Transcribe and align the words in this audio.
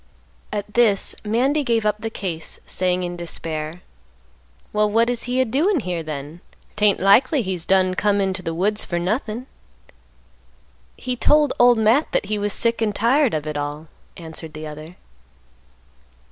At 0.51 0.73
this 0.73 1.15
Mandy 1.23 1.63
gave 1.63 1.85
up 1.85 1.97
the 2.01 2.09
case, 2.09 2.59
saying 2.65 3.03
in 3.03 3.15
despair, 3.15 3.83
"Well, 4.73 4.89
what 4.89 5.11
is 5.11 5.25
he 5.29 5.39
a 5.39 5.45
doin' 5.45 5.81
here 5.81 6.01
then? 6.01 6.41
'Tain't 6.75 6.99
likely 6.99 7.43
he's 7.43 7.67
done 7.67 7.93
come 7.93 8.19
into 8.19 8.41
th' 8.41 8.55
woods 8.55 8.83
fer 8.83 8.97
nothin'." 8.97 9.45
"He 10.97 11.15
told 11.15 11.53
Old 11.59 11.77
Matt 11.77 12.13
that 12.13 12.25
he 12.25 12.39
was 12.39 12.51
sick 12.51 12.81
and 12.81 12.95
tired 12.95 13.35
of 13.35 13.45
it 13.45 13.57
all," 13.57 13.89
answered 14.17 14.53
the 14.53 14.65
other. 14.65 14.95